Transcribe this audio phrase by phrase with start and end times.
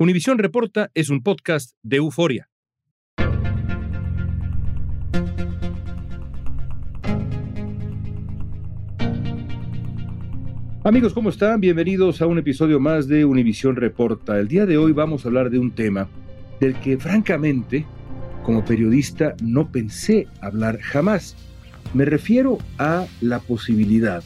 [0.00, 2.48] Univisión Reporta es un podcast de euforia.
[10.82, 11.60] Amigos, ¿cómo están?
[11.60, 14.38] Bienvenidos a un episodio más de Univisión Reporta.
[14.38, 16.08] El día de hoy vamos a hablar de un tema
[16.60, 17.84] del que francamente,
[18.42, 21.36] como periodista, no pensé hablar jamás.
[21.92, 24.24] Me refiero a la posibilidad,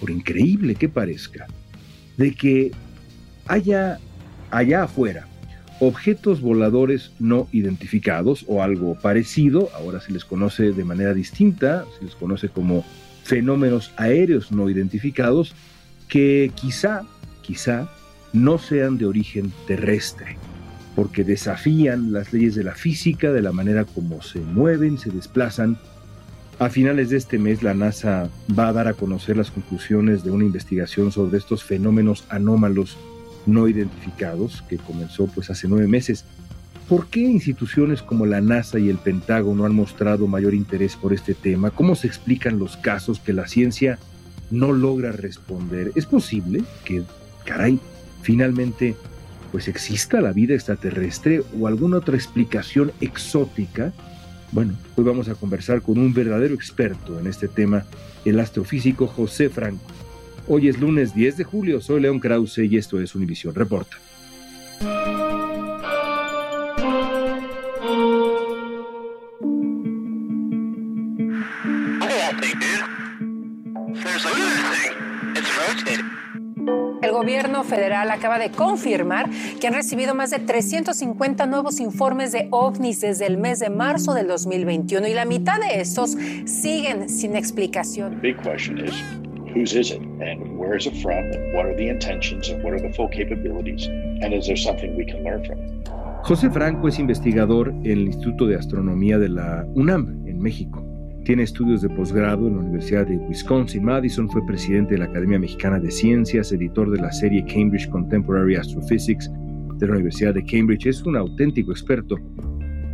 [0.00, 1.48] por increíble que parezca,
[2.16, 2.70] de que
[3.46, 3.98] haya
[4.50, 5.26] allá afuera
[5.80, 12.04] objetos voladores no identificados o algo parecido, ahora se les conoce de manera distinta, se
[12.04, 12.84] les conoce como
[13.24, 15.54] fenómenos aéreos no identificados,
[16.08, 17.02] que quizá,
[17.42, 17.88] quizá
[18.32, 20.36] no sean de origen terrestre,
[20.94, 25.78] porque desafían las leyes de la física, de la manera como se mueven, se desplazan.
[26.58, 30.30] A finales de este mes la NASA va a dar a conocer las conclusiones de
[30.30, 32.96] una investigación sobre estos fenómenos anómalos
[33.46, 36.24] no identificados que comenzó pues hace nueve meses.
[36.88, 41.34] ¿Por qué instituciones como la NASA y el Pentágono han mostrado mayor interés por este
[41.34, 41.70] tema?
[41.70, 43.98] ¿Cómo se explican los casos que la ciencia
[44.50, 45.90] no logra responder?
[45.96, 47.02] ¿Es posible que,
[47.44, 47.80] caray,
[48.22, 48.94] finalmente
[49.50, 53.92] pues exista la vida extraterrestre o alguna otra explicación exótica?
[54.52, 57.84] Bueno, hoy vamos a conversar con un verdadero experto en este tema,
[58.24, 59.82] el astrofísico José Franco.
[60.48, 63.96] Hoy es lunes 10 de julio, soy León Krause y esto es Univisión Reporta.
[77.02, 79.28] El gobierno federal acaba de confirmar
[79.60, 84.14] que han recibido más de 350 nuevos informes de ovnis desde el mes de marzo
[84.14, 88.20] del 2021 y la mitad de estos siguen sin explicación.
[89.56, 92.74] Whose is it and where is it from and what are the intentions and what
[92.74, 93.86] are the full capabilities
[94.22, 95.88] and is there something we can learn from it.
[96.24, 100.84] José Franco es investigador en el Instituto de Astronomía de la UNAM en México.
[101.24, 105.78] Tiene estudios de posgrado en la Universidad de Wisconsin-Madison, fue presidente de la Academia Mexicana
[105.78, 109.30] de Ciencias, editor de la serie Cambridge Contemporary Astrophysics
[109.78, 110.86] de la Universidad de Cambridge.
[110.86, 112.16] Es un auténtico experto.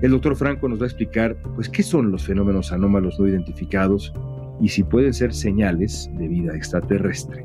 [0.03, 4.12] El doctor Franco nos va a explicar pues, qué son los fenómenos anómalos no identificados
[4.62, 7.45] y si pueden ser señales de vida extraterrestre.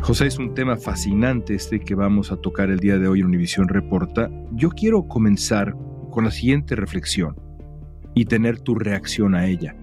[0.00, 3.26] José, es un tema fascinante este que vamos a tocar el día de hoy en
[3.26, 4.30] Univisión Reporta.
[4.52, 5.74] Yo quiero comenzar
[6.10, 7.36] con la siguiente reflexión
[8.14, 9.74] y tener tu reacción a ella.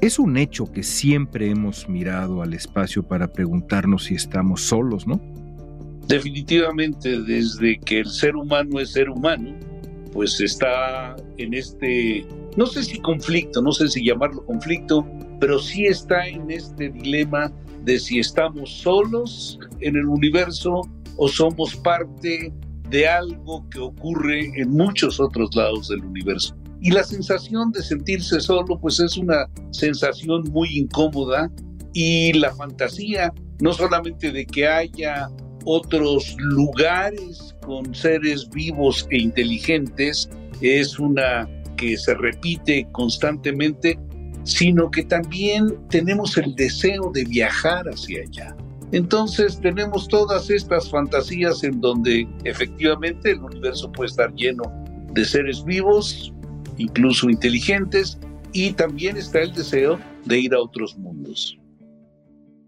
[0.00, 5.20] Es un hecho que siempre hemos mirado al espacio para preguntarnos si estamos solos, ¿no?
[6.08, 9.54] Definitivamente, desde que el ser humano es ser humano,
[10.12, 12.26] pues está en este,
[12.56, 15.06] no sé si conflicto, no sé si llamarlo conflicto,
[15.38, 17.52] pero sí está en este dilema
[17.84, 20.82] de si estamos solos en el universo
[21.16, 22.52] o somos parte
[22.90, 26.56] de algo que ocurre en muchos otros lados del universo.
[26.80, 31.50] Y la sensación de sentirse solo, pues es una sensación muy incómoda
[31.92, 35.28] y la fantasía, no solamente de que haya
[35.64, 40.28] otros lugares con seres vivos e inteligentes
[40.60, 43.98] es una que se repite constantemente,
[44.44, 48.56] sino que también tenemos el deseo de viajar hacia allá.
[48.92, 54.64] Entonces tenemos todas estas fantasías en donde efectivamente el universo puede estar lleno
[55.12, 56.32] de seres vivos,
[56.76, 58.18] incluso inteligentes,
[58.52, 61.56] y también está el deseo de ir a otros mundos.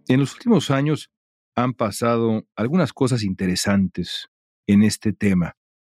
[0.08, 1.10] En los últimos años
[1.54, 4.28] han pasado algunas cosas interesantes
[4.66, 5.54] en este tema.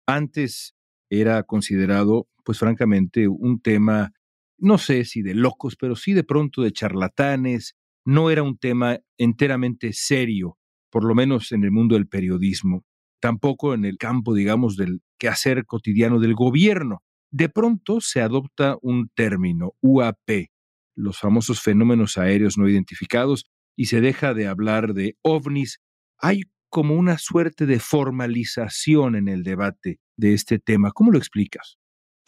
[0.07, 0.75] Antes
[1.11, 4.13] era considerado, pues francamente, un tema,
[4.59, 8.99] no sé si de locos, pero sí de pronto de charlatanes, no era un tema
[9.19, 10.59] enteramente serio,
[10.91, 12.85] por lo menos en el mundo del periodismo,
[13.21, 17.03] tampoco en el campo, digamos, del quehacer cotidiano del gobierno.
[17.31, 20.51] De pronto se adopta un término, UAP,
[20.95, 23.47] los famosos fenómenos aéreos no identificados,
[23.77, 25.81] y se deja de hablar de ovnis.
[26.19, 30.93] Hay como una suerte de formalización en el debate de este tema.
[30.93, 31.77] ¿Cómo lo explicas?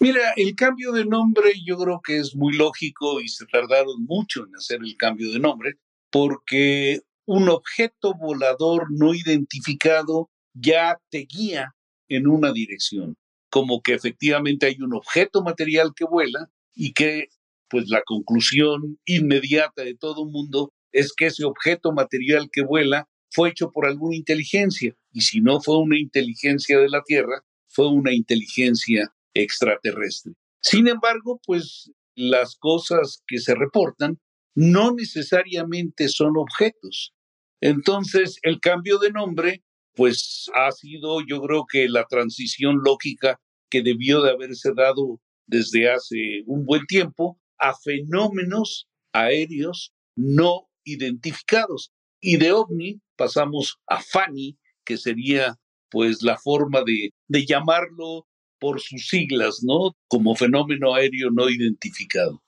[0.01, 4.45] Mira, el cambio de nombre yo creo que es muy lógico y se tardaron mucho
[4.45, 5.79] en hacer el cambio de nombre
[6.11, 11.75] porque un objeto volador no identificado ya te guía
[12.09, 13.17] en una dirección,
[13.51, 17.29] como que efectivamente hay un objeto material que vuela y que
[17.69, 23.09] pues la conclusión inmediata de todo el mundo es que ese objeto material que vuela
[23.31, 24.97] fue hecho por alguna inteligencia.
[25.13, 30.35] Y si no fue una inteligencia de la Tierra, fue una inteligencia extraterrestre.
[30.63, 34.21] Sin embargo, pues las cosas que se reportan
[34.55, 37.13] no necesariamente son objetos.
[37.61, 39.65] Entonces, el cambio de nombre,
[39.97, 45.91] pues ha sido, yo creo que la transición lógica que debió de haberse dado desde
[45.91, 51.93] hace un buen tiempo a fenómenos aéreos no identificados.
[52.21, 55.57] Y de ovni pasamos a FANI, que sería
[55.91, 58.27] pues la forma de, de llamarlo
[58.59, 59.95] por sus siglas, ¿no?
[60.09, 62.43] Como fenómeno aéreo no identificado.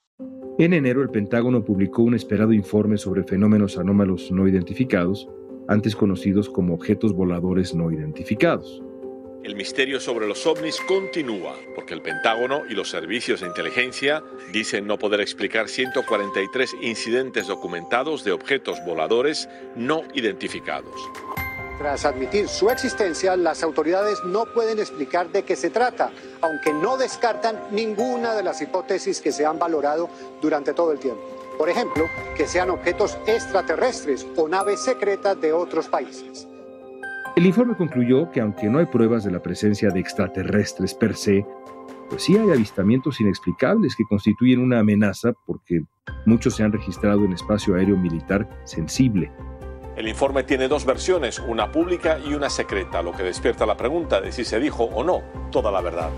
[0.59, 5.29] En enero el Pentágono publicó un esperado informe sobre fenómenos anómalos no identificados,
[5.67, 8.81] antes conocidos como objetos voladores no identificados.
[9.43, 14.87] El misterio sobre los ovnis continúa, porque el Pentágono y los servicios de inteligencia dicen
[14.87, 20.95] no poder explicar 143 incidentes documentados de objetos voladores no identificados.
[21.77, 26.11] Tras admitir su existencia, las autoridades no pueden explicar de qué se trata,
[26.41, 30.09] aunque no descartan ninguna de las hipótesis que se han valorado
[30.41, 31.21] durante todo el tiempo.
[31.57, 36.47] Por ejemplo, que sean objetos extraterrestres o naves secretas de otros países.
[37.37, 41.45] El informe concluyó que aunque no hay pruebas de la presencia de extraterrestres per se,
[42.09, 45.83] pues sí hay avistamientos inexplicables que constituyen una amenaza porque
[46.25, 49.31] muchos se han registrado en espacio aéreo militar sensible.
[49.95, 54.19] El informe tiene dos versiones, una pública y una secreta, lo que despierta la pregunta
[54.19, 56.09] de si se dijo o no toda la verdad.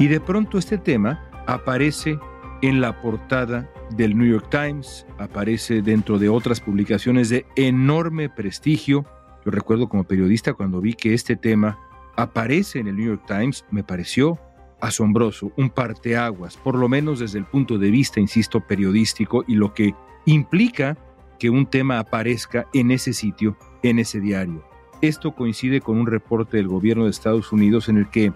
[0.00, 2.18] Y de pronto este tema aparece
[2.60, 9.04] en la portada del New York Times, aparece dentro de otras publicaciones de enorme prestigio.
[9.44, 11.78] Yo recuerdo como periodista cuando vi que este tema
[12.16, 14.38] aparece en el New York Times, me pareció
[14.80, 19.74] asombroso, un parteaguas, por lo menos desde el punto de vista, insisto, periodístico y lo
[19.74, 19.94] que
[20.24, 20.96] implica
[21.38, 24.64] que un tema aparezca en ese sitio, en ese diario.
[25.00, 28.32] Esto coincide con un reporte del gobierno de Estados Unidos en el que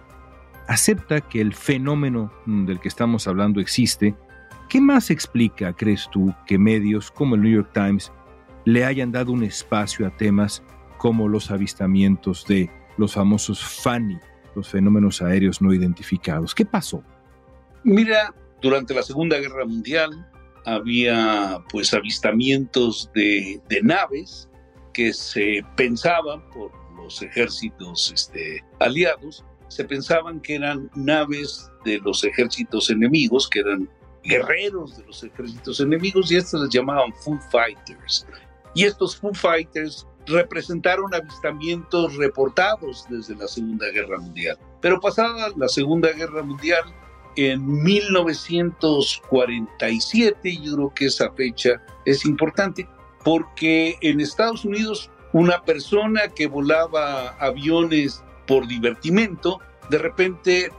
[0.67, 4.15] acepta que el fenómeno del que estamos hablando existe,
[4.69, 8.13] ¿qué más explica, crees tú, que medios como el New York Times
[8.65, 10.63] le hayan dado un espacio a temas
[10.99, 14.19] como los avistamientos de los famosos FANI,
[14.55, 16.55] los fenómenos aéreos no identificados?
[16.55, 17.03] ¿Qué pasó?
[17.83, 20.31] Mira, durante la Segunda Guerra Mundial
[20.65, 24.49] había pues avistamientos de, naves
[24.93, 29.45] que se pensaban por los ejércitos este, aliados
[29.75, 33.89] se pensaban que eran naves de los ejércitos enemigos, que eran
[34.25, 38.27] guerreros de los ejércitos enemigos, y estos les llamaban Foo Fighters.
[38.75, 44.59] Y estos Foo Fighters representaron avistamientos reportados desde la Segunda Guerra Mundial.
[44.81, 46.83] Pero pasada la Segunda Guerra Mundial,
[47.37, 52.89] en 1947, yo creo que esa fecha es importante,
[53.25, 59.59] porque en Estados Unidos una persona que volaba aviones por divertimento,
[59.91, 60.71] de repente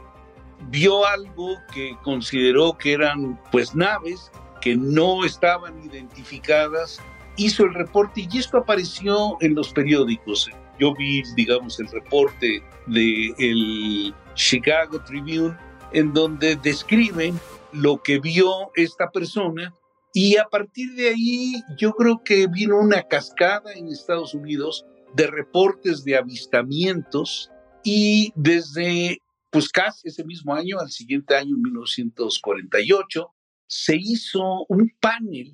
[0.68, 4.30] vio algo que consideró que eran pues naves
[4.60, 6.98] que no estaban identificadas,
[7.36, 10.50] hizo el reporte y esto apareció en los periódicos.
[10.78, 15.56] Yo vi, digamos, el reporte de el Chicago Tribune
[15.92, 17.38] en donde describen
[17.72, 19.72] lo que vio esta persona
[20.12, 25.26] y a partir de ahí yo creo que vino una cascada en Estados Unidos de
[25.26, 27.50] reportes de avistamientos
[27.84, 29.20] y desde
[29.50, 33.34] pues casi ese mismo año, al siguiente año, 1948,
[33.68, 35.52] se hizo un panel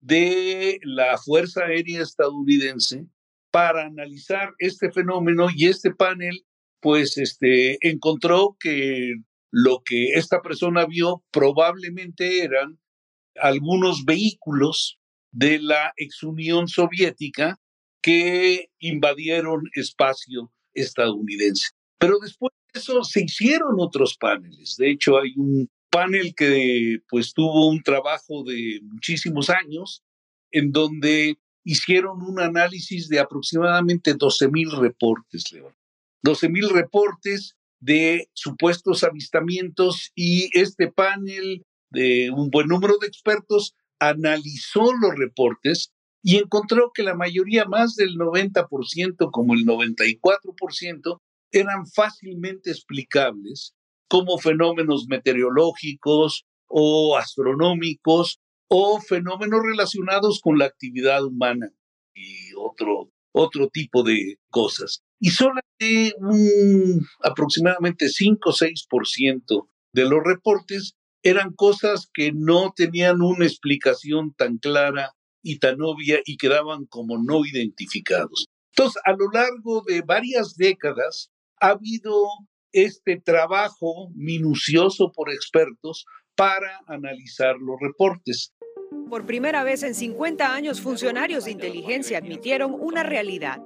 [0.00, 3.06] de la Fuerza Aérea Estadounidense
[3.50, 6.44] para analizar este fenómeno y este panel
[6.80, 9.14] pues este encontró que
[9.52, 12.80] lo que esta persona vio probablemente eran
[13.36, 14.98] algunos vehículos
[15.30, 17.60] de la ex Unión Soviética
[18.02, 21.70] que invadieron espacio estadounidense.
[21.98, 24.76] Pero después de eso se hicieron otros paneles.
[24.76, 30.02] De hecho, hay un panel que pues tuvo un trabajo de muchísimos años
[30.50, 35.74] en donde hicieron un análisis de aproximadamente 12 mil reportes, León.
[36.22, 43.74] 12 mil reportes de supuestos avistamientos y este panel de un buen número de expertos
[43.98, 51.20] analizó los reportes y encontró que la mayoría, más del 90%, como el 94%,
[51.52, 53.74] eran fácilmente explicables
[54.08, 61.70] como fenómenos meteorológicos o astronómicos o fenómenos relacionados con la actividad humana
[62.14, 65.02] y otro, otro tipo de cosas.
[65.20, 73.22] Y solamente un aproximadamente 5 o 6% de los reportes eran cosas que no tenían
[73.22, 78.46] una explicación tan clara y tan obvia y quedaban como no identificados.
[78.76, 81.30] Entonces, a lo largo de varias décadas
[81.62, 82.26] ha habido
[82.72, 86.04] este trabajo minucioso por expertos
[86.34, 88.52] para analizar los reportes.
[89.08, 93.60] Por primera vez en 50 años, funcionarios de inteligencia admitieron una realidad,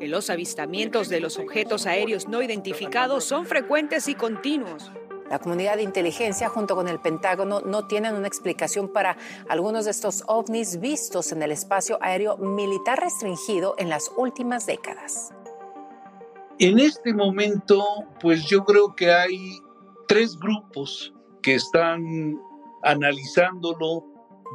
[0.00, 4.90] que los avistamientos de los objetos aéreos no identificados son frecuentes y continuos.
[5.30, 9.16] La comunidad de inteligencia junto con el Pentágono no tienen una explicación para
[9.48, 15.32] algunos de estos ovnis vistos en el espacio aéreo militar restringido en las últimas décadas.
[16.58, 17.84] En este momento,
[18.20, 19.58] pues yo creo que hay
[20.08, 22.40] tres grupos que están
[22.82, 24.04] analizándolo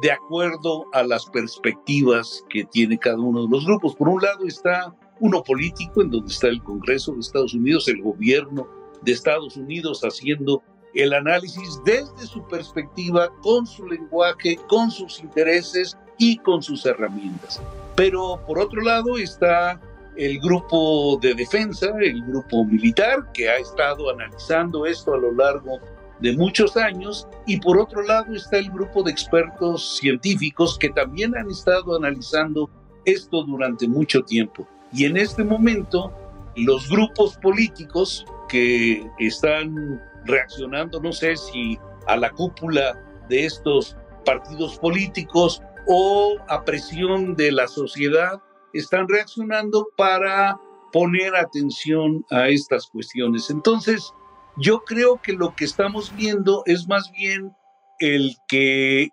[0.00, 3.94] de acuerdo a las perspectivas que tiene cada uno de los grupos.
[3.94, 8.02] Por un lado está uno político, en donde está el Congreso de Estados Unidos, el
[8.02, 8.66] gobierno
[9.02, 10.60] de Estados Unidos haciendo
[10.94, 17.62] el análisis desde su perspectiva, con su lenguaje, con sus intereses y con sus herramientas.
[17.94, 19.80] Pero por otro lado está
[20.16, 25.80] el grupo de defensa, el grupo militar, que ha estado analizando esto a lo largo
[26.20, 31.36] de muchos años y por otro lado está el grupo de expertos científicos que también
[31.36, 32.70] han estado analizando
[33.04, 34.66] esto durante mucho tiempo.
[34.92, 36.12] Y en este momento
[36.54, 42.96] los grupos políticos que están reaccionando, no sé si a la cúpula
[43.28, 48.40] de estos partidos políticos o a presión de la sociedad,
[48.72, 50.58] están reaccionando para
[50.92, 53.50] poner atención a estas cuestiones.
[53.50, 54.12] Entonces,
[54.56, 57.52] yo creo que lo que estamos viendo es más bien
[57.98, 59.08] el que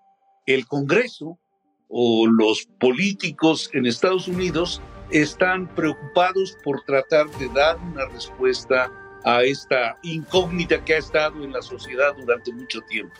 [0.46, 1.38] el Congreso
[1.88, 8.92] o los políticos en Estados Unidos están preocupados por tratar de dar una respuesta
[9.24, 13.16] a esta incógnita que ha estado en la sociedad durante mucho tiempo.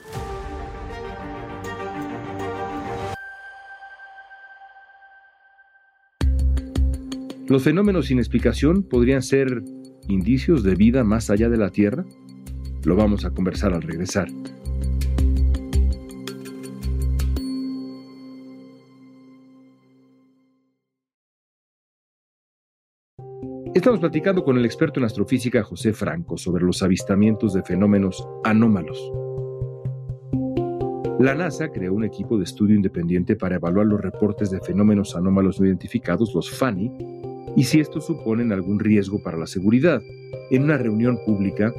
[7.50, 9.64] ¿Los fenómenos sin explicación podrían ser
[10.08, 12.06] indicios de vida más allá de la Tierra?
[12.84, 14.28] Lo vamos a conversar al regresar.
[23.74, 29.12] Estamos platicando con el experto en astrofísica José Franco sobre los avistamientos de fenómenos anómalos.
[31.20, 35.60] La NASA creó un equipo de estudio independiente para evaluar los reportes de fenómenos anómalos
[35.60, 37.29] no identificados, los FANI,
[37.60, 40.02] y si estos suponen algún riesgo para la seguridad.
[40.50, 41.74] En una reunión pública,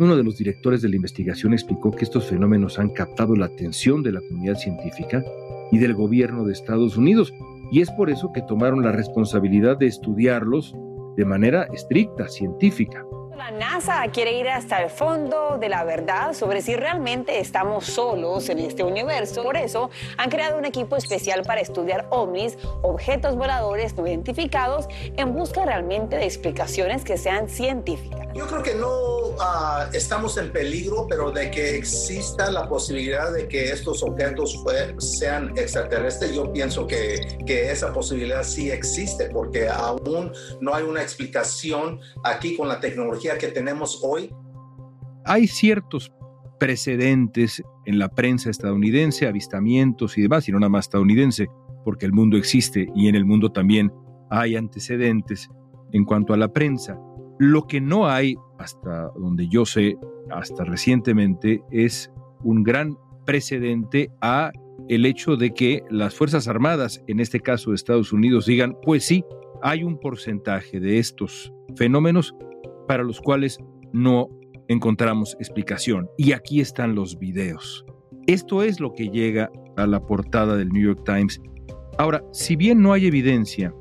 [0.00, 4.02] uno de los directores de la investigación explicó que estos fenómenos han captado la atención
[4.02, 5.24] de la comunidad científica
[5.70, 7.32] y del gobierno de Estados Unidos,
[7.70, 10.74] y es por eso que tomaron la responsabilidad de estudiarlos
[11.16, 13.03] de manera estricta, científica.
[13.36, 18.48] La NASA quiere ir hasta el fondo de la verdad sobre si realmente estamos solos
[18.48, 19.42] en este universo.
[19.42, 24.86] Por eso han creado un equipo especial para estudiar ovnis, objetos voladores no identificados,
[25.16, 28.28] en busca realmente de explicaciones que sean científicas.
[28.34, 33.48] Yo creo que no ah, estamos en peligro, pero de que exista la posibilidad de
[33.48, 34.62] que estos objetos
[34.98, 41.02] sean extraterrestres, yo pienso que, que esa posibilidad sí existe, porque aún no hay una
[41.02, 44.30] explicación aquí con la tecnología que tenemos hoy.
[45.24, 46.12] Hay ciertos
[46.58, 51.48] precedentes en la prensa estadounidense, avistamientos y demás, y no nada más estadounidense,
[51.84, 53.92] porque el mundo existe y en el mundo también
[54.30, 55.48] hay antecedentes
[55.92, 56.98] en cuanto a la prensa.
[57.38, 59.96] Lo que no hay, hasta donde yo sé,
[60.30, 62.10] hasta recientemente, es
[62.42, 64.52] un gran precedente a
[64.88, 69.04] el hecho de que las Fuerzas Armadas, en este caso de Estados Unidos, digan, pues
[69.04, 69.24] sí,
[69.62, 72.34] hay un porcentaje de estos fenómenos
[72.86, 73.58] para los cuales
[73.92, 74.28] no
[74.68, 76.08] encontramos explicación.
[76.18, 77.84] Y aquí están los videos.
[78.26, 81.40] Esto es lo que llega a la portada del New York Times.
[81.98, 83.72] Ahora, si bien no hay evidencia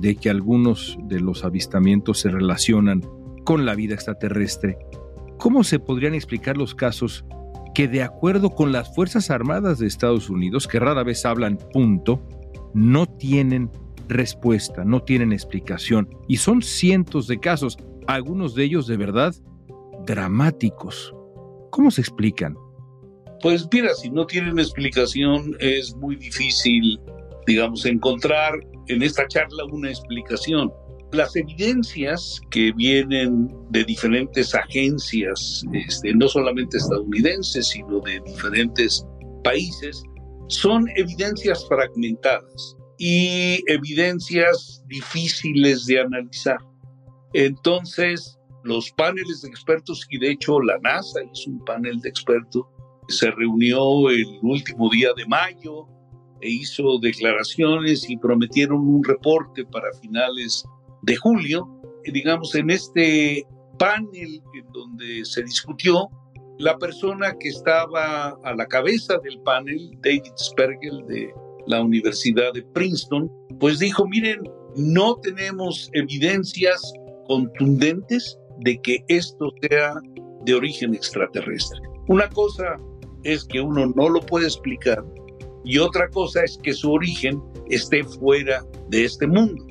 [0.00, 3.02] de que algunos de los avistamientos se relacionan
[3.44, 4.78] con la vida extraterrestre,
[5.38, 7.24] ¿cómo se podrían explicar los casos
[7.74, 12.22] que de acuerdo con las Fuerzas Armadas de Estados Unidos, que rara vez hablan punto,
[12.74, 13.70] no tienen
[14.08, 16.08] respuesta, no tienen explicación?
[16.28, 17.76] Y son cientos de casos,
[18.06, 19.34] algunos de ellos de verdad
[20.06, 21.14] dramáticos.
[21.70, 22.56] ¿Cómo se explican?
[23.42, 26.98] Pues mira, si no tienen explicación es muy difícil,
[27.46, 28.54] digamos, encontrar
[28.88, 30.72] en esta charla una explicación.
[31.12, 39.06] Las evidencias que vienen de diferentes agencias, este, no solamente estadounidenses, sino de diferentes
[39.44, 40.02] países,
[40.48, 46.58] son evidencias fragmentadas y evidencias difíciles de analizar.
[47.34, 52.64] Entonces, los paneles de expertos, y de hecho la NASA hizo un panel de expertos,
[53.08, 55.86] se reunió el último día de mayo,
[56.40, 60.64] e hizo declaraciones y prometieron un reporte para finales
[61.02, 61.68] de julio.
[62.12, 63.44] digamos, en este
[63.78, 66.08] panel en donde se discutió,
[66.58, 71.30] la persona que estaba a la cabeza del panel, David Spergel de
[71.66, 74.40] la Universidad de Princeton, pues dijo, miren,
[74.76, 76.80] no tenemos evidencias
[77.26, 79.94] contundentes de que esto sea
[80.44, 81.80] de origen extraterrestre.
[82.08, 82.78] Una cosa
[83.24, 85.04] es que uno no lo puede explicar
[85.66, 89.66] y otra cosa es que su origen esté fuera de este mundo.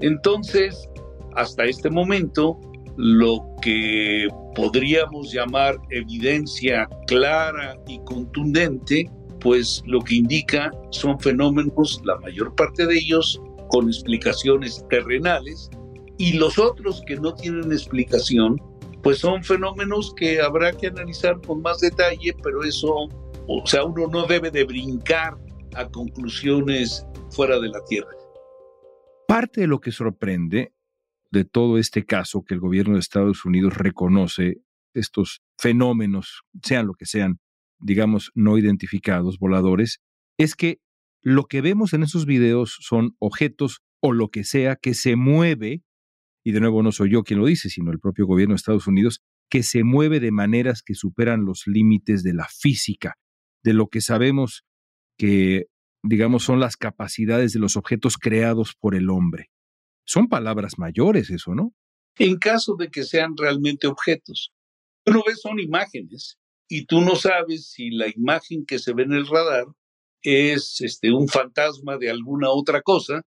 [0.00, 0.88] Entonces,
[1.34, 2.58] hasta este momento,
[2.96, 12.16] lo que podríamos llamar evidencia clara y contundente, pues lo que indica son fenómenos, la
[12.20, 15.68] mayor parte de ellos, con explicaciones terrenales,
[16.16, 18.56] y los otros que no tienen explicación,
[19.02, 23.08] pues son fenómenos que habrá que analizar con más detalle, pero eso,
[23.52, 25.36] o sea, uno no debe de brincar
[25.74, 28.10] a conclusiones fuera de la Tierra.
[29.26, 30.72] Parte de lo que sorprende
[31.32, 34.58] de todo este caso que el gobierno de Estados Unidos reconoce
[34.94, 37.40] estos fenómenos, sean lo que sean,
[37.80, 39.98] digamos, no identificados, voladores,
[40.38, 40.78] es que
[41.20, 45.82] lo que vemos en esos videos son objetos o lo que sea que se mueve,
[46.44, 48.86] y de nuevo no soy yo quien lo dice, sino el propio gobierno de Estados
[48.86, 53.16] Unidos, que se mueve de maneras que superan los límites de la física,
[53.62, 54.64] de lo que sabemos
[55.18, 55.66] que,
[56.02, 59.50] digamos, son las capacidades de los objetos creados por el hombre.
[60.06, 61.74] Son palabras mayores eso, ¿no?
[62.18, 64.52] En caso de que sean realmente objetos.
[65.04, 66.38] Tú no ves, son imágenes
[66.68, 69.66] y tú no sabes si la imagen que se ve en el radar
[70.22, 73.22] es este, un fantasma de alguna otra cosa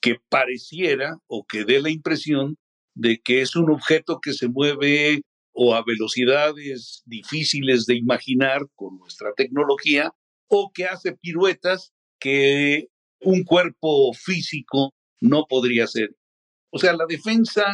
[0.00, 2.56] que pareciera o que dé la impresión
[2.94, 5.22] de que es un objeto que se mueve
[5.60, 10.14] o a velocidades difíciles de imaginar con nuestra tecnología
[10.46, 12.86] o que hace piruetas que
[13.22, 16.10] un cuerpo físico no podría hacer.
[16.70, 17.64] O sea, la defensa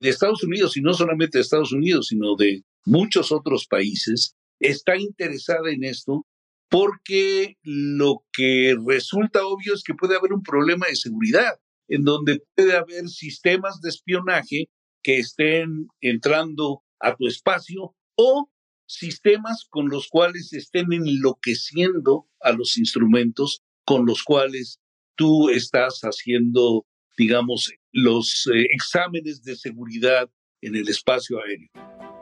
[0.00, 4.96] de Estados Unidos, y no solamente de Estados Unidos, sino de muchos otros países, está
[4.96, 6.26] interesada en esto
[6.68, 12.42] porque lo que resulta obvio es que puede haber un problema de seguridad, en donde
[12.56, 14.68] puede haber sistemas de espionaje
[15.04, 18.50] que estén entrando a tu espacio o
[18.86, 24.80] sistemas con los cuales estén enloqueciendo a los instrumentos con los cuales
[25.16, 26.86] tú estás haciendo,
[27.16, 30.28] digamos, los eh, exámenes de seguridad
[30.60, 31.68] en el espacio aéreo.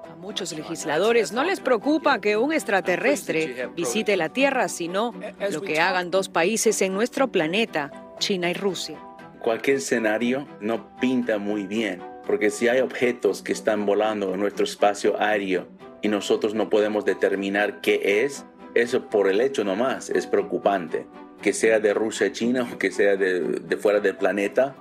[0.05, 5.15] A muchos legisladores no les preocupa que un extraterrestre visite la Tierra, sino
[5.51, 8.99] lo que hagan dos países en nuestro planeta, China y Rusia.
[9.41, 14.65] Cualquier escenario no pinta muy bien, porque si hay objetos que están volando en nuestro
[14.65, 15.67] espacio aéreo
[16.03, 21.07] y nosotros no podemos determinar qué es, eso por el hecho nomás es preocupante.
[21.43, 24.77] Que sea de Rusia, China o que sea de, de fuera del planeta,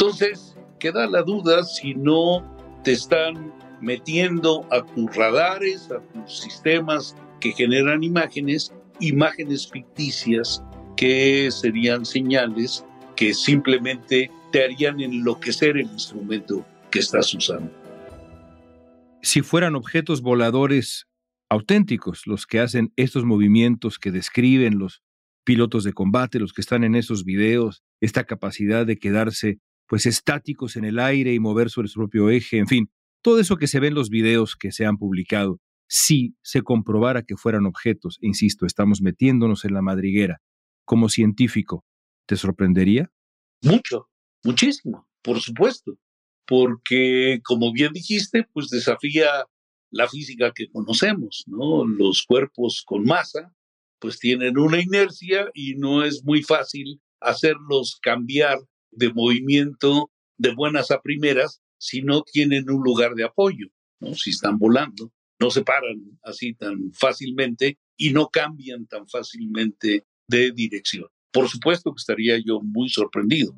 [0.00, 2.42] entonces, queda la duda si no
[2.84, 10.64] te están metiendo a tus radares, a tus sistemas que generan imágenes, imágenes ficticias
[10.96, 12.82] que serían señales
[13.20, 17.70] que simplemente te harían enloquecer el instrumento que estás usando.
[19.20, 21.06] Si fueran objetos voladores
[21.50, 25.02] auténticos los que hacen estos movimientos que describen los
[25.44, 30.76] pilotos de combate, los que están en esos videos, esta capacidad de quedarse pues estáticos
[30.76, 33.80] en el aire y mover sobre su propio eje, en fin, todo eso que se
[33.80, 38.64] ve en los videos que se han publicado, si se comprobara que fueran objetos, insisto,
[38.64, 40.40] estamos metiéndonos en la madriguera,
[40.86, 41.84] como científico,
[42.30, 43.10] ¿te sorprendería?
[43.60, 44.08] Mucho,
[44.44, 45.98] muchísimo, por supuesto,
[46.46, 49.46] porque como bien dijiste, pues desafía
[49.90, 51.84] la física que conocemos, ¿no?
[51.84, 53.52] Los cuerpos con masa,
[53.98, 58.60] pues tienen una inercia y no es muy fácil hacerlos cambiar
[58.92, 63.66] de movimiento de buenas a primeras si no tienen un lugar de apoyo,
[63.98, 64.14] ¿no?
[64.14, 70.52] si están volando, no se paran así tan fácilmente y no cambian tan fácilmente de
[70.52, 71.08] dirección.
[71.32, 73.54] Por supuesto que estaría yo muy sorprendido.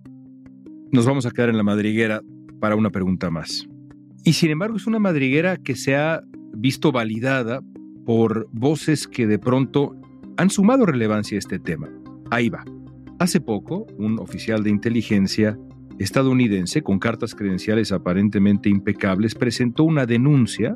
[0.91, 2.21] Nos vamos a quedar en la madriguera
[2.61, 3.67] para una pregunta más.
[4.25, 6.23] Y sin embargo es una madriguera que se ha
[6.55, 7.63] visto validada
[8.05, 9.97] por voces que de pronto
[10.37, 11.89] han sumado relevancia a este tema.
[12.31, 12.65] Ahí va.
[13.19, 15.59] Hace poco, un oficial de inteligencia
[15.99, 20.75] estadounidense con cartas credenciales aparentemente impecables presentó una denuncia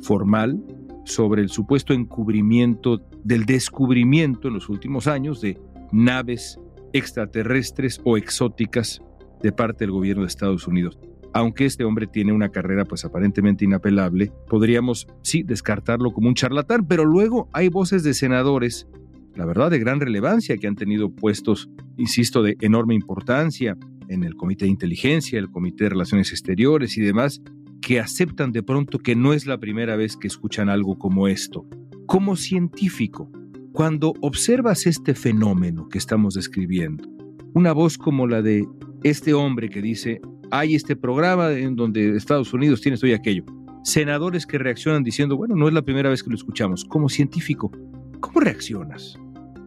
[0.00, 0.60] formal
[1.04, 5.58] sobre el supuesto encubrimiento del descubrimiento en los últimos años de
[5.92, 6.58] naves
[6.92, 9.00] extraterrestres o exóticas
[9.42, 10.98] de parte del gobierno de Estados Unidos.
[11.34, 16.86] Aunque este hombre tiene una carrera pues aparentemente inapelable, podríamos sí descartarlo como un charlatán,
[16.86, 18.86] pero luego hay voces de senadores
[19.34, 23.76] la verdad, de gran relevancia, que han tenido puestos, insisto, de enorme importancia
[24.08, 27.40] en el Comité de Inteligencia, el Comité de Relaciones Exteriores y demás,
[27.80, 31.66] que aceptan de pronto que no es la primera vez que escuchan algo como esto.
[32.06, 33.30] Como científico,
[33.72, 37.08] cuando observas este fenómeno que estamos describiendo,
[37.54, 38.66] una voz como la de
[39.02, 43.44] este hombre que dice, hay este programa en donde Estados Unidos tiene esto y aquello,
[43.82, 47.72] senadores que reaccionan diciendo, bueno, no es la primera vez que lo escuchamos, como científico,
[48.20, 49.18] ¿cómo reaccionas?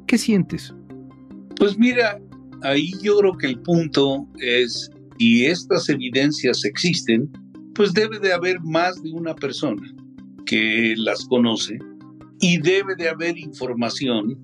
[0.06, 0.74] ¿Qué sientes?
[1.58, 2.20] Pues mira,
[2.62, 7.30] ahí yo creo que el punto es, y estas evidencias existen,
[7.74, 9.82] pues debe de haber más de una persona
[10.46, 11.80] que las conoce
[12.40, 14.40] y debe de haber información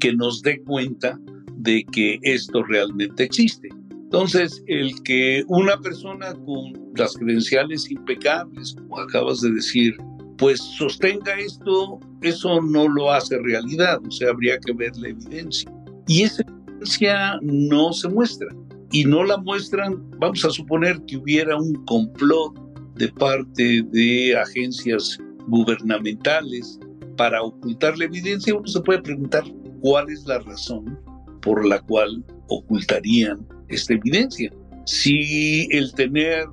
[0.00, 1.18] que nos dé cuenta
[1.56, 3.68] de que esto realmente existe.
[3.90, 9.96] Entonces, el que una persona con las credenciales impecables, como acabas de decir,
[10.38, 15.70] pues sostenga esto, eso no lo hace realidad, o sea, habría que ver la evidencia.
[16.06, 18.48] Y esa evidencia no se muestra.
[18.92, 22.54] Y no la muestran, vamos a suponer que hubiera un complot
[22.94, 25.18] de parte de agencias
[25.48, 26.78] gubernamentales
[27.16, 29.44] para ocultar la evidencia, uno se puede preguntar
[29.80, 30.98] cuál es la razón
[31.42, 34.52] por la cual ocultarían esta evidencia.
[34.84, 36.46] Si el tener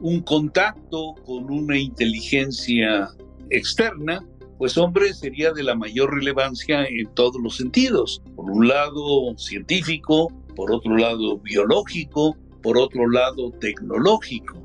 [0.00, 3.08] un contacto con una inteligencia
[3.50, 4.24] externa,
[4.58, 8.22] pues hombre, sería de la mayor relevancia en todos los sentidos.
[8.34, 14.56] Por un lado científico, por otro lado biológico, por otro lado tecnológico.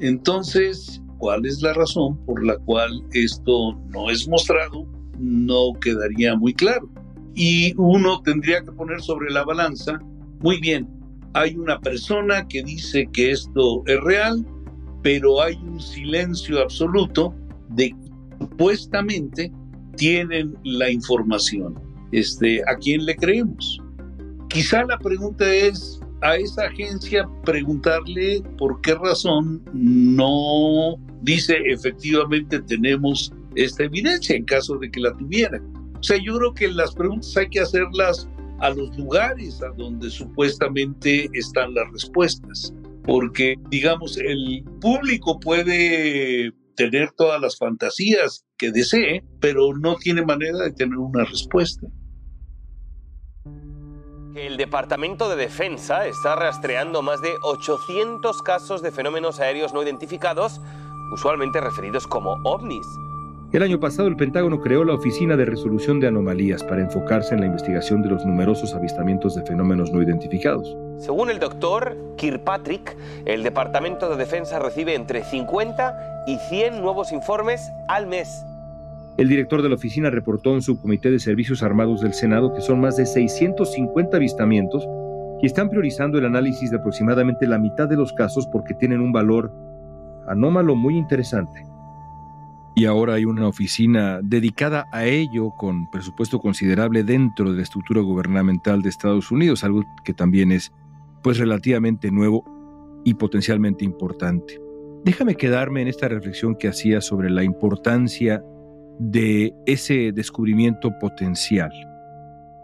[0.00, 4.86] Entonces, ¿cuál es la razón por la cual esto no es mostrado?
[5.18, 6.88] No quedaría muy claro.
[7.34, 10.00] Y uno tendría que poner sobre la balanza,
[10.40, 10.88] muy bien,
[11.34, 14.44] hay una persona que dice que esto es real,
[15.02, 17.34] pero hay un silencio absoluto
[17.70, 19.52] de que supuestamente
[19.96, 21.74] tienen la información.
[22.12, 23.80] Este, ¿A quién le creemos?
[24.48, 33.32] Quizá la pregunta es a esa agencia preguntarle por qué razón no dice efectivamente tenemos
[33.64, 35.60] esta evidencia en caso de que la tuviera.
[35.98, 38.28] O sea, yo creo que las preguntas hay que hacerlas
[38.60, 42.72] a los lugares a donde supuestamente están las respuestas.
[43.04, 50.58] Porque, digamos, el público puede tener todas las fantasías que desee, pero no tiene manera
[50.58, 51.86] de tener una respuesta.
[54.36, 60.60] El Departamento de Defensa está rastreando más de 800 casos de fenómenos aéreos no identificados,
[61.12, 62.86] usualmente referidos como ovnis.
[63.50, 67.40] El año pasado el Pentágono creó la Oficina de Resolución de Anomalías para enfocarse en
[67.40, 70.76] la investigación de los numerosos avistamientos de fenómenos no identificados.
[70.98, 77.72] Según el doctor Kirkpatrick, el Departamento de Defensa recibe entre 50 y 100 nuevos informes
[77.88, 78.44] al mes.
[79.16, 82.60] El director de la oficina reportó en su Comité de Servicios Armados del Senado que
[82.60, 84.86] son más de 650 avistamientos
[85.40, 89.12] y están priorizando el análisis de aproximadamente la mitad de los casos porque tienen un
[89.12, 89.50] valor
[90.26, 91.67] anómalo muy interesante
[92.78, 98.02] y ahora hay una oficina dedicada a ello con presupuesto considerable dentro de la estructura
[98.02, 100.70] gubernamental de Estados Unidos, algo que también es
[101.20, 102.44] pues relativamente nuevo
[103.04, 104.60] y potencialmente importante.
[105.04, 108.44] Déjame quedarme en esta reflexión que hacía sobre la importancia
[109.00, 111.72] de ese descubrimiento potencial.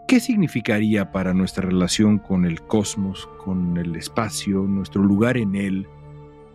[0.07, 5.87] ¿Qué significaría para nuestra relación con el cosmos, con el espacio, nuestro lugar en él,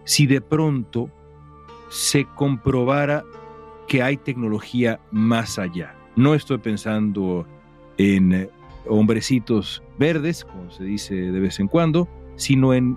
[0.04, 1.10] si de pronto
[1.90, 3.22] se comprobara
[3.90, 5.96] que hay tecnología más allá.
[6.14, 7.44] No estoy pensando
[7.98, 8.50] en eh,
[8.86, 12.96] hombrecitos verdes, como se dice de vez en cuando, sino en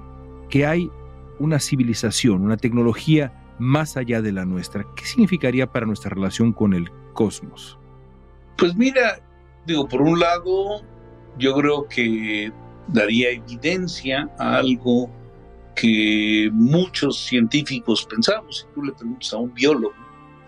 [0.52, 0.92] que hay
[1.40, 4.86] una civilización, una tecnología más allá de la nuestra.
[4.96, 7.80] ¿Qué significaría para nuestra relación con el cosmos?
[8.60, 9.20] Pues mira,
[9.66, 10.84] digo, por un lado,
[11.40, 12.52] yo creo que
[12.88, 15.10] daría evidencia a algo
[15.76, 18.60] que muchos científicos pensamos.
[18.60, 20.03] Si tú le preguntas a un biólogo,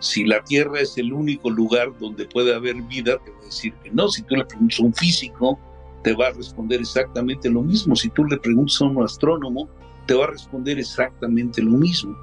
[0.05, 3.73] si la Tierra es el único lugar donde puede haber vida, te va a decir
[3.83, 4.07] que no.
[4.07, 5.59] Si tú le preguntas a un físico,
[6.03, 7.95] te va a responder exactamente lo mismo.
[7.95, 9.67] Si tú le preguntas a un astrónomo,
[10.05, 12.15] te va a responder exactamente lo mismo.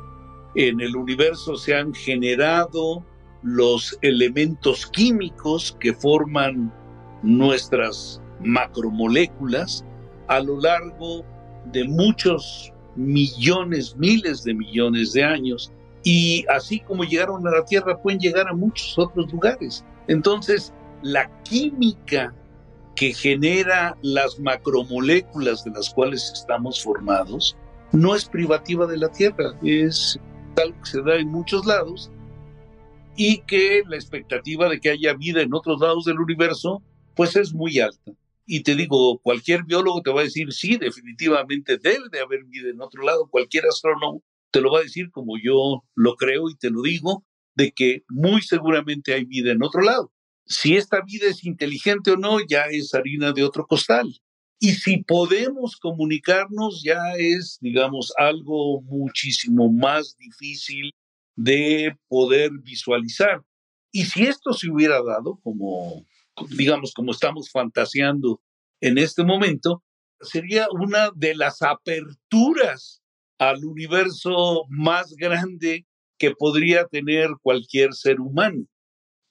[0.55, 3.05] En el universo se han generado
[3.43, 6.73] los elementos químicos que forman
[7.25, 9.85] nuestras macromoléculas
[10.29, 11.25] a lo largo
[11.73, 15.73] de muchos millones, miles de millones de años
[16.05, 19.85] y así como llegaron a la Tierra, pueden llegar a muchos otros lugares.
[20.09, 22.35] Entonces, la química
[22.95, 27.57] que genera las macromoléculas de las cuales estamos formados
[27.93, 30.19] no es privativa de la Tierra, es
[30.61, 32.11] algo que se da en muchos lados
[33.17, 36.83] y que la expectativa de que haya vida en otros lados del universo
[37.15, 38.13] pues es muy alta.
[38.47, 42.71] Y te digo, cualquier biólogo te va a decir, sí, definitivamente debe de haber vida
[42.71, 46.57] en otro lado, cualquier astrónomo te lo va a decir como yo lo creo y
[46.57, 50.13] te lo digo, de que muy seguramente hay vida en otro lado.
[50.47, 54.09] Si esta vida es inteligente o no, ya es harina de otro costal.
[54.59, 60.93] Y si podemos comunicarnos, ya es, digamos, algo muchísimo más difícil
[61.35, 63.43] de poder visualizar.
[63.91, 66.07] Y si esto se hubiera dado, como,
[66.51, 68.41] digamos, como estamos fantaseando
[68.81, 69.83] en este momento,
[70.21, 73.02] sería una de las aperturas
[73.49, 75.87] al universo más grande
[76.19, 78.67] que podría tener cualquier ser humano.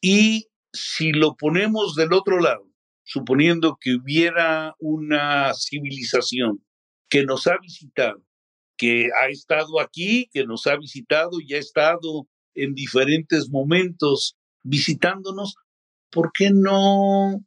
[0.02, 2.68] Y si lo ponemos del otro lado,
[3.04, 6.64] suponiendo que hubiera una civilización
[7.10, 8.22] que nos ha visitado,
[8.78, 15.56] que ha estado aquí, que nos ha visitado y ha estado en diferentes momentos visitándonos,
[16.10, 17.46] ¿por qué no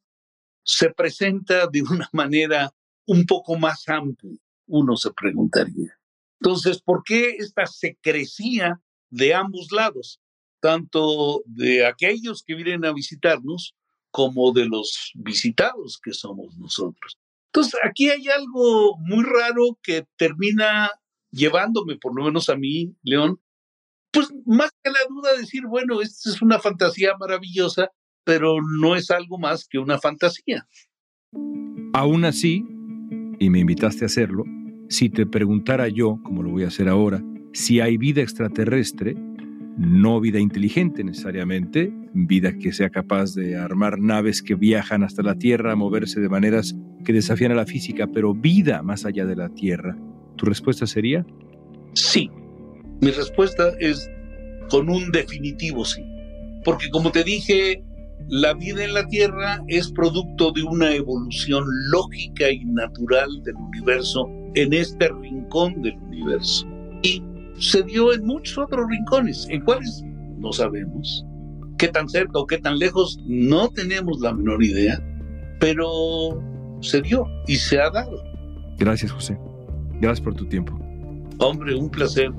[0.62, 2.70] se presenta de una manera
[3.07, 4.38] un poco más amplia?
[4.66, 5.98] Uno se preguntaría.
[6.44, 8.78] Entonces, ¿por qué esta secrecía
[9.09, 10.20] de ambos lados?
[10.61, 13.74] Tanto de aquellos que vienen a visitarnos
[14.11, 17.18] como de los visitados que somos nosotros.
[17.46, 20.90] Entonces, aquí hay algo muy raro que termina
[21.30, 23.40] llevándome, por lo menos a mí, León,
[24.11, 27.90] pues más que la duda decir, bueno, esta es una fantasía maravillosa,
[28.22, 30.68] pero no es algo más que una fantasía.
[31.94, 32.66] Aún así,
[33.38, 34.44] y me invitaste a hacerlo,
[34.88, 39.16] si te preguntara yo, como lo voy a hacer ahora, si hay vida extraterrestre,
[39.76, 45.36] no vida inteligente necesariamente, vida que sea capaz de armar naves que viajan hasta la
[45.36, 49.36] Tierra, a moverse de maneras que desafían a la física, pero vida más allá de
[49.36, 49.96] la Tierra,
[50.36, 51.26] ¿tu respuesta sería?
[51.94, 52.30] Sí.
[53.00, 54.08] Mi respuesta es
[54.68, 56.02] con un definitivo sí.
[56.64, 57.82] Porque como te dije,
[58.28, 64.28] la vida en la Tierra es producto de una evolución lógica y natural del universo
[64.54, 66.66] en este rincón del universo.
[67.02, 67.22] Y
[67.58, 70.02] se dio en muchos otros rincones, en cuáles
[70.38, 71.24] no sabemos.
[71.78, 75.02] Qué tan cerca o qué tan lejos, no tenemos la menor idea,
[75.60, 76.42] pero
[76.80, 78.22] se dio y se ha dado.
[78.78, 79.38] Gracias, José.
[80.00, 80.78] Gracias por tu tiempo.
[81.38, 82.32] Hombre, un placer.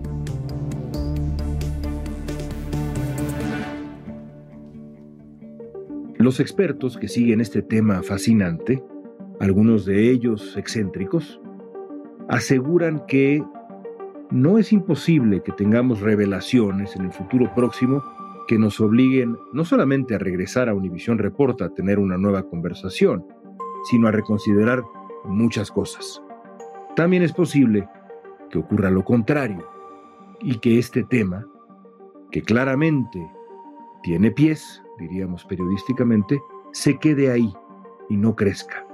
[6.25, 8.83] Los expertos que siguen este tema fascinante,
[9.39, 11.39] algunos de ellos excéntricos,
[12.27, 13.43] aseguran que
[14.31, 18.03] no es imposible que tengamos revelaciones en el futuro próximo
[18.47, 23.23] que nos obliguen no solamente a regresar a Univisión Reporta a tener una nueva conversación,
[23.91, 24.81] sino a reconsiderar
[25.25, 26.23] muchas cosas.
[26.95, 27.87] También es posible
[28.49, 29.63] que ocurra lo contrario
[30.41, 31.45] y que este tema,
[32.31, 33.23] que claramente
[34.01, 37.53] tiene pies, diríamos periodísticamente, se quede ahí
[38.09, 38.85] y no crezca.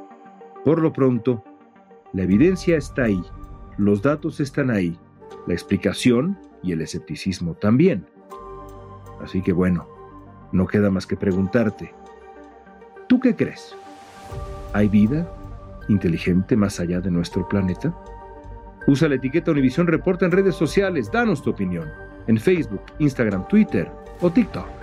[0.63, 1.43] Por lo pronto,
[2.13, 3.23] la evidencia está ahí,
[3.77, 4.97] los datos están ahí,
[5.47, 8.05] la explicación y el escepticismo también.
[9.21, 9.87] Así que bueno,
[10.51, 11.93] no queda más que preguntarte,
[13.07, 13.75] ¿tú qué crees?
[14.73, 15.31] ¿Hay vida
[15.89, 17.95] inteligente más allá de nuestro planeta?
[18.87, 21.87] Usa la etiqueta Univisión Reporta en redes sociales, danos tu opinión,
[22.27, 24.80] en Facebook, Instagram, Twitter o TikTok.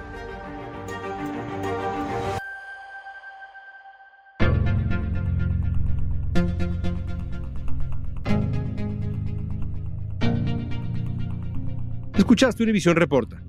[12.39, 13.43] Escuchaste Univisión Reporta.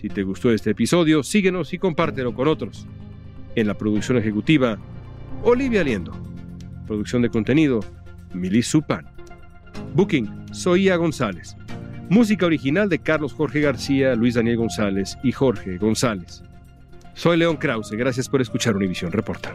[0.00, 2.86] Si te gustó este episodio, síguenos y compártelo con otros.
[3.56, 4.78] En la producción ejecutiva,
[5.42, 6.12] Olivia Liendo.
[6.86, 7.80] Producción de contenido,
[8.32, 9.08] Milis Supan.
[9.92, 11.56] Booking, Soía González.
[12.10, 16.44] Música original de Carlos Jorge García, Luis Daniel González y Jorge González.
[17.14, 19.52] Soy León Krause, gracias por escuchar Univisión Reporta.